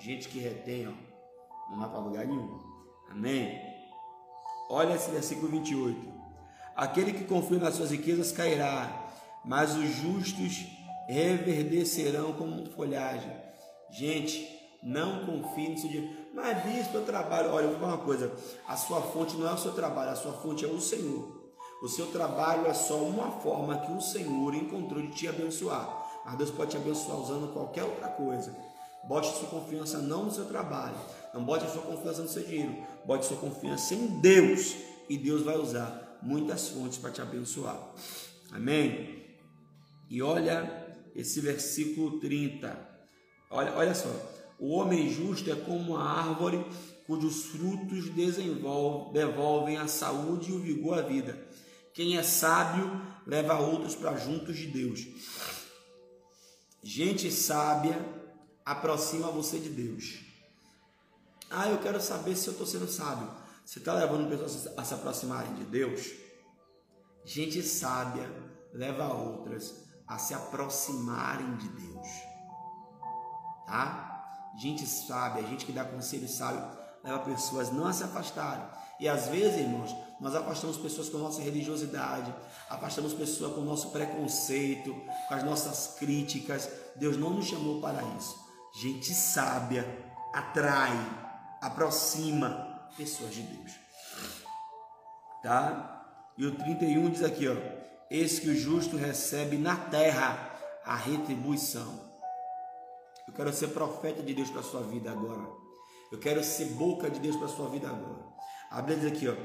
[0.01, 2.59] Gente que retém, ó, não vai para lugar nenhum.
[3.11, 3.61] Amém?
[4.71, 6.11] Olha esse versículo 28.
[6.75, 9.11] Aquele que confia nas suas riquezas cairá,
[9.45, 10.65] mas os justos
[11.07, 13.31] reverdecerão como folhagem.
[13.91, 14.49] Gente,
[14.83, 16.17] não confie no seu dinheiro.
[16.33, 17.51] Mas bispo, eu trabalho.
[17.51, 18.35] Olha, eu vou falar uma coisa.
[18.67, 21.53] A sua fonte não é o seu trabalho, a sua fonte é o Senhor.
[21.83, 26.23] O seu trabalho é só uma forma que o Senhor encontrou de te abençoar.
[26.25, 28.70] Mas Deus pode te abençoar usando qualquer outra coisa.
[29.09, 30.97] Bote sua confiança não no seu trabalho,
[31.35, 34.77] não bote sua confiança no seu dinheiro, bote sua confiança em Deus
[35.09, 37.79] e Deus vai usar muitas fontes para te abençoar.
[38.53, 39.25] Amém?
[40.09, 42.89] E olha esse versículo 30.
[43.51, 44.09] Olha, olha só.
[44.59, 46.65] O homem justo é como uma árvore
[47.07, 48.09] cujos frutos
[49.13, 51.37] devolvem a saúde e o vigor à vida.
[51.93, 55.07] Quem é sábio leva outros para juntos de Deus.
[56.83, 57.99] Gente sábia
[58.71, 60.21] aproxima você de Deus.
[61.51, 63.29] Ah, eu quero saber se eu estou sendo sábio.
[63.67, 66.13] Você está levando pessoas a se aproximarem de Deus?
[67.25, 68.31] Gente sábia
[68.73, 69.75] leva outras
[70.07, 72.07] a se aproximarem de Deus.
[73.67, 74.53] Tá?
[74.57, 76.65] Gente sábia, gente que dá conselho sábio,
[77.03, 78.65] leva pessoas não a se afastarem.
[79.01, 82.33] E às vezes, irmãos, nós afastamos pessoas com nossa religiosidade,
[82.69, 84.95] afastamos pessoas com nosso preconceito,
[85.27, 86.69] com as nossas críticas.
[86.95, 88.40] Deus não nos chamou para isso.
[88.73, 89.85] Gente sábia
[90.33, 90.97] atrai,
[91.61, 93.73] aproxima pessoas de Deus.
[95.43, 96.07] Tá?
[96.37, 97.57] E o 31 diz aqui, ó:
[98.11, 100.51] Eis que o justo recebe na terra
[100.85, 102.09] a retribuição.
[103.27, 105.49] Eu quero ser profeta de Deus para sua vida agora.
[106.11, 108.25] Eu quero ser boca de Deus para sua vida agora.
[108.71, 109.37] A Bíblia diz aqui, ó: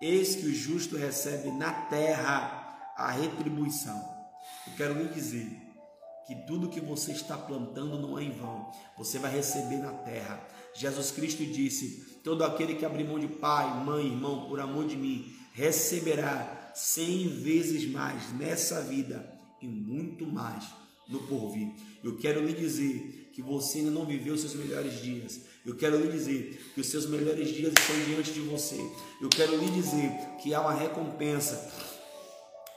[0.00, 3.96] Eis que o justo recebe na terra a retribuição.
[4.66, 5.63] Eu quero lhe dizer
[6.26, 10.46] que tudo que você está plantando não é em vão, você vai receber na terra.
[10.74, 14.96] Jesus Cristo disse: Todo aquele que abrir mão de pai, mãe, irmão, por amor de
[14.96, 20.64] mim, receberá cem vezes mais nessa vida e muito mais
[21.08, 21.68] no porvir.
[22.02, 25.40] Eu quero lhe dizer que você ainda não viveu seus melhores dias.
[25.66, 28.78] Eu quero lhe dizer que os seus melhores dias estão diante de você.
[29.20, 30.10] Eu quero lhe dizer
[30.42, 31.93] que há uma recompensa.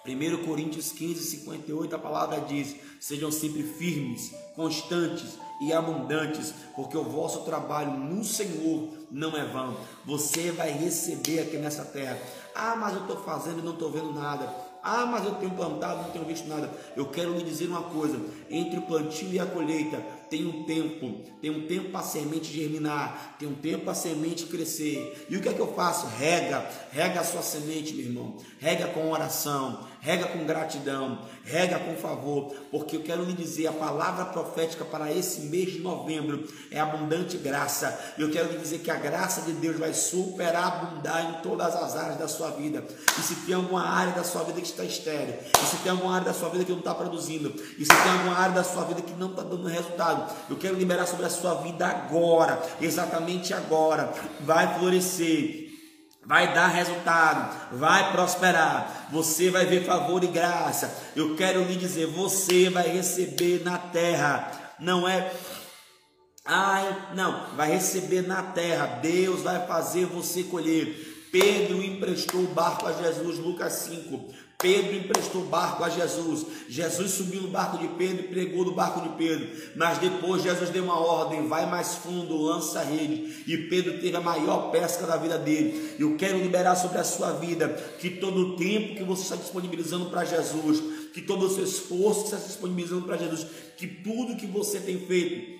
[0.07, 7.03] 1 Coríntios 15, 58, a palavra diz: Sejam sempre firmes, constantes e abundantes, porque o
[7.03, 9.75] vosso trabalho no Senhor não é vão.
[10.05, 12.19] Você vai receber aqui nessa terra.
[12.55, 14.67] Ah, mas eu estou fazendo e não estou vendo nada.
[14.83, 16.71] Ah, mas eu tenho plantado, não tenho visto nada.
[16.95, 19.97] Eu quero lhe dizer uma coisa: entre o plantio e a colheita,
[20.29, 23.95] tem um tempo, tem um tempo para a semente germinar, tem um tempo para a
[23.95, 25.25] semente crescer.
[25.29, 26.07] E o que é que eu faço?
[26.07, 28.37] Rega, rega a sua semente, meu irmão.
[28.59, 33.71] Rega com oração, rega com gratidão, rega com favor, porque eu quero lhe dizer a
[33.71, 37.97] palavra profética para esse mês de novembro é abundante graça.
[38.17, 42.17] Eu quero lhe dizer que a graça de Deus vai superabundar em todas as áreas
[42.17, 42.83] da sua vida.
[43.17, 46.13] E se tem alguma área da sua vida que está estéreo, e se tem alguma
[46.13, 48.83] área da sua vida que não está produzindo, e se tem alguma área da sua
[48.85, 53.53] vida que não está dando resultado, eu quero liberar sobre a sua vida agora, exatamente
[53.53, 54.13] agora.
[54.41, 55.66] Vai florescer,
[56.27, 60.93] vai dar resultado, vai prosperar, você vai ver favor e graça.
[61.15, 65.31] Eu quero lhe dizer, você vai receber na terra, não é
[66.49, 68.99] Ai, não, vai receber na terra.
[69.01, 71.27] Deus vai fazer você colher.
[71.29, 74.33] Pedro emprestou o barco a Jesus, Lucas 5.
[74.59, 76.47] Pedro emprestou barco a Jesus.
[76.67, 79.47] Jesus subiu no barco de Pedro e pregou no barco de Pedro.
[79.75, 83.43] Mas depois Jesus deu uma ordem: vai mais fundo, lança a rede.
[83.45, 85.95] E Pedro teve a maior pesca da vida dele.
[85.99, 90.09] Eu quero liberar sobre a sua vida que todo o tempo que você está disponibilizando
[90.09, 90.81] para Jesus,
[91.13, 93.45] que todo o seu esforço que você está disponibilizando para Jesus,
[93.77, 95.56] que tudo que você tem feito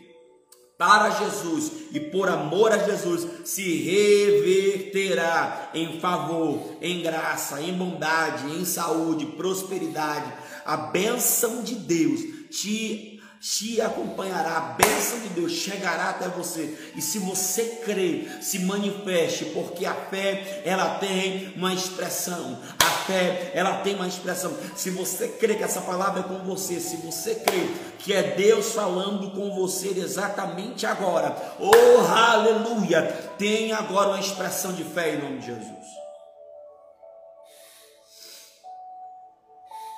[0.78, 8.48] para Jesus e por amor a Jesus se reverterá em favor, em graça, em bondade,
[8.52, 10.32] em saúde, prosperidade.
[10.66, 12.22] A bênção de Deus
[12.52, 16.92] te te acompanhará, a bênção de Deus chegará até você.
[16.96, 22.60] E se você crer, se manifeste, porque a fé, ela tem uma expressão.
[22.80, 24.56] A fé, ela tem uma expressão.
[24.76, 27.68] Se você crê que essa palavra é com você, se você crê
[28.00, 33.04] que é Deus falando com você exatamente agora, oh aleluia,
[33.38, 35.88] tem agora uma expressão de fé em nome de Jesus.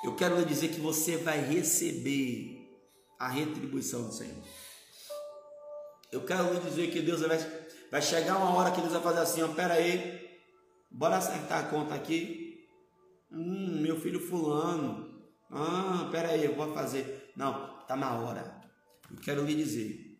[0.02, 2.59] Eu quero lhe dizer que você vai receber
[3.20, 4.42] a retribuição do Senhor.
[6.10, 7.38] Eu quero lhe dizer que Deus vai,
[7.90, 10.40] vai chegar uma hora que Deus vai fazer assim, ó, pera aí,
[10.90, 12.66] bora acertar a conta aqui.
[13.30, 15.22] Hum, meu filho fulano.
[15.50, 17.30] Ah, pera aí, eu vou fazer.
[17.36, 18.58] Não, tá na hora.
[19.10, 20.18] Eu quero lhe dizer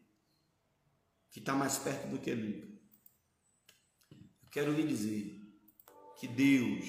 [1.30, 2.68] que está mais perto do que nunca.
[4.11, 5.40] Eu quero lhe dizer
[6.18, 6.84] que Deus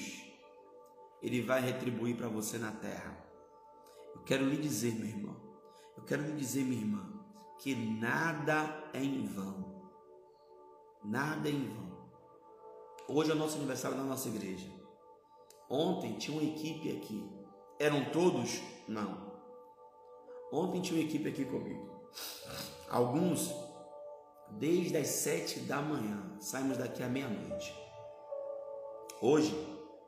[1.22, 3.16] ele vai retribuir para você na terra.
[4.14, 5.41] Eu quero lhe dizer, meu irmão,
[5.96, 7.12] eu quero lhe dizer, minha irmã,
[7.58, 9.90] que nada é em vão.
[11.04, 11.92] Nada é em vão.
[13.08, 14.68] Hoje é o nosso aniversário da nossa igreja.
[15.68, 17.30] Ontem tinha uma equipe aqui.
[17.78, 18.60] Eram todos?
[18.86, 19.32] Não.
[20.52, 21.90] Ontem tinha uma equipe aqui comigo.
[22.88, 23.54] Alguns,
[24.50, 27.74] desde as sete da manhã, saímos daqui à meia-noite.
[29.20, 29.54] Hoje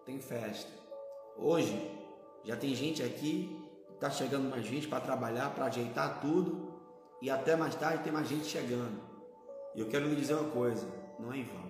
[0.04, 0.70] tem festa.
[1.36, 1.72] Hoje
[2.44, 3.63] já tem gente aqui
[4.04, 6.74] Está chegando mais gente para trabalhar, para ajeitar tudo.
[7.22, 9.00] E até mais tarde tem mais gente chegando.
[9.74, 10.86] E eu quero lhe dizer uma coisa:
[11.18, 11.64] não é em vão.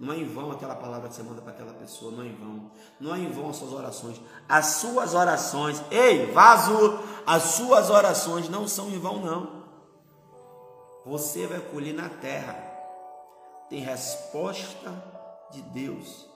[0.00, 2.34] Não é em vão aquela palavra que você manda para aquela pessoa, não é em
[2.34, 2.70] vão.
[2.98, 4.22] Não é em vão as suas orações.
[4.48, 9.66] As suas orações, ei, vaso, as suas orações não são em vão, não.
[11.04, 12.54] Você vai colher na terra.
[13.68, 14.90] Tem resposta
[15.50, 16.26] de Deus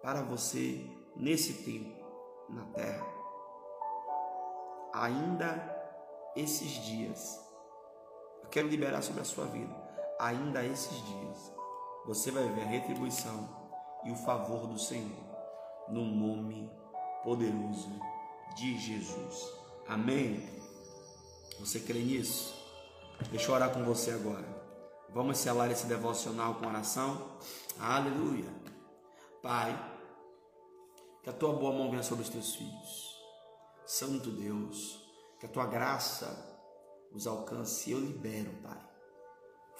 [0.00, 2.00] para você nesse tempo
[2.48, 3.19] na terra
[4.92, 5.80] ainda
[6.36, 7.40] esses dias.
[8.42, 9.74] Eu quero liberar sobre a sua vida.
[10.18, 11.52] Ainda esses dias,
[12.06, 13.48] você vai ver a retribuição
[14.04, 15.30] e o favor do Senhor
[15.88, 16.70] no nome
[17.22, 17.90] poderoso
[18.56, 19.52] de Jesus.
[19.88, 20.48] Amém.
[21.58, 22.54] Você crê nisso?
[23.30, 24.46] Deixa eu orar com você agora.
[25.12, 27.38] Vamos selar esse devocional com oração.
[27.78, 28.48] Aleluia.
[29.42, 29.76] Pai,
[31.22, 33.09] que a tua boa mão venha sobre os teus filhos.
[33.90, 35.04] Santo Deus,
[35.40, 36.48] que a tua graça
[37.12, 37.90] os alcance.
[37.90, 38.80] Eu libero, Pai,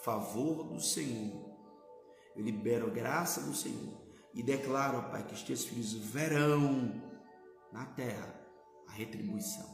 [0.02, 1.48] favor do Senhor.
[2.34, 4.02] Eu libero a graça do Senhor
[4.34, 6.92] e declaro, Pai, que os teus filhos verão
[7.72, 8.34] na terra
[8.88, 9.72] a retribuição.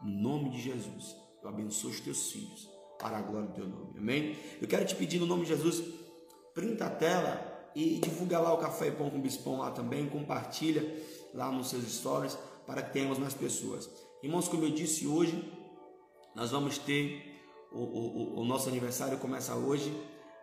[0.00, 3.98] No nome de Jesus, eu abençoo os teus filhos para a glória do teu nome.
[3.98, 4.38] Amém?
[4.62, 5.82] Eu quero te pedir no nome de Jesus,
[6.54, 11.04] printa a tela e divulga lá o café e pão com bispão lá também, compartilha
[11.34, 12.38] lá nos seus stories
[12.68, 13.88] para que tenhamos mais pessoas.
[14.22, 15.42] Irmãos, como eu disse hoje,
[16.34, 17.42] nós vamos ter
[17.72, 19.90] o, o, o nosso aniversário começa hoje,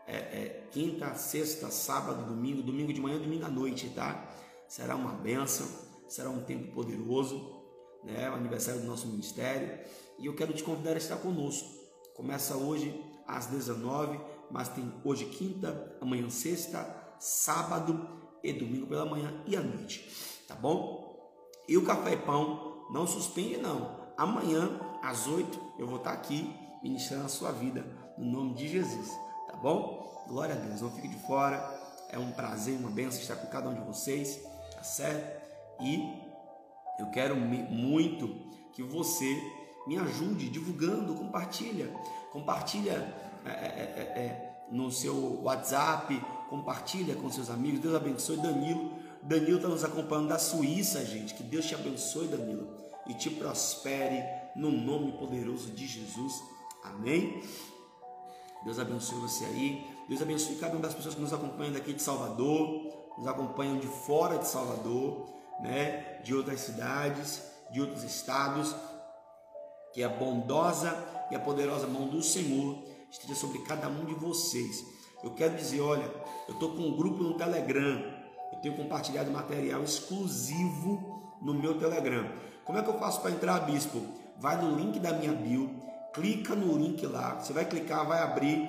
[0.08, 4.28] é, é, quinta, sexta, sábado, domingo, domingo de manhã, domingo à noite, tá?
[4.68, 5.68] Será uma benção,
[6.08, 7.62] será um tempo poderoso,
[8.04, 8.28] né?
[8.32, 9.80] O aniversário do nosso ministério
[10.18, 11.70] e eu quero te convidar a estar conosco.
[12.16, 14.20] Começa hoje às 19,
[14.50, 18.10] mas tem hoje quinta, amanhã sexta, sábado
[18.44, 20.10] e domingo pela manhã e à noite,
[20.48, 21.05] tá bom?
[21.68, 24.06] E o café e pão não suspende não.
[24.18, 26.54] Amanhã às 8 eu vou estar aqui
[26.84, 27.86] ministrando a sua vida
[28.18, 29.10] no nome de Jesus,
[29.48, 30.24] tá bom?
[30.28, 31.58] Glória a Deus, não fique de fora.
[32.10, 34.42] É um prazer, uma bênção estar com cada um de vocês,
[34.74, 35.44] tá certo?
[35.82, 36.22] E
[37.00, 38.28] eu quero muito
[38.72, 39.26] que você
[39.88, 41.88] me ajude divulgando, compartilha,
[42.32, 43.14] compartilha
[43.46, 47.80] é, é, é, é no seu WhatsApp, compartilha com seus amigos.
[47.80, 48.95] Deus abençoe Danilo
[49.26, 51.34] Danilo está nos acompanhando da Suíça, gente.
[51.34, 52.68] Que Deus te abençoe, Danilo,
[53.08, 54.24] e te prospere
[54.56, 56.44] no nome poderoso de Jesus.
[56.84, 57.42] Amém?
[58.64, 59.84] Deus abençoe você aí.
[60.08, 63.88] Deus abençoe cada uma das pessoas que nos acompanham daqui de Salvador, nos acompanham de
[63.88, 65.28] fora de Salvador,
[65.60, 66.22] né?
[66.24, 68.76] De outras cidades, de outros estados.
[69.92, 70.94] que a bondosa
[71.32, 74.86] e a poderosa mão do Senhor esteja sobre cada um de vocês.
[75.24, 76.04] Eu quero dizer, olha,
[76.48, 78.15] eu estou com um grupo no Telegram,
[78.66, 82.28] tenho compartilhado material exclusivo no meu Telegram.
[82.64, 84.02] Como é que eu faço para entrar, bispo?
[84.40, 85.70] Vai no link da minha bio,
[86.12, 88.68] clica no link lá, você vai clicar, vai abrir.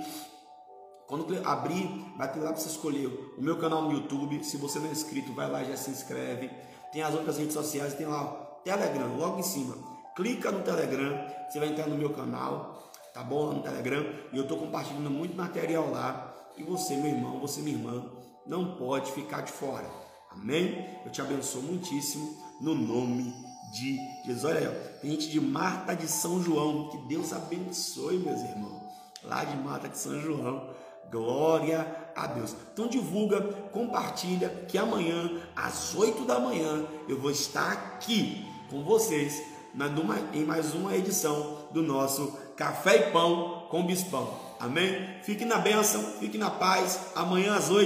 [1.07, 1.88] Quando abrir,
[2.18, 3.07] vai ter lá para você escolher
[3.38, 4.44] o meu canal no YouTube.
[4.44, 6.51] Se você não é inscrito, vai lá e já se inscreve.
[6.92, 9.76] Tem as outras redes sociais, tem lá o Telegram, logo em cima.
[10.14, 13.47] Clica no Telegram, você vai entrar no meu canal, tá bom?
[13.47, 14.05] Lá no Telegram.
[14.32, 16.34] E eu estou compartilhando muito material lá.
[16.57, 18.05] E você, meu irmão, você, minha irmã,
[18.47, 19.90] não pode ficar de fora.
[20.30, 20.99] Amém?
[21.05, 23.34] Eu te abençoo muitíssimo no nome
[23.72, 24.44] de Jesus.
[24.44, 26.88] Olha aí, tem gente de Marta de São João.
[26.88, 28.82] Que Deus abençoe, meus irmãos.
[29.24, 30.70] Lá de Marta de São João.
[31.11, 32.55] Glória a Deus.
[32.72, 33.40] Então divulga,
[33.72, 39.40] compartilha que amanhã às 8 da manhã eu vou estar aqui com vocês
[39.72, 44.47] na, numa, em mais uma edição do nosso Café e Pão com Bispão.
[44.59, 45.07] Amém?
[45.22, 47.12] Fique na bênção, fique na paz.
[47.14, 47.84] Amanhã às 8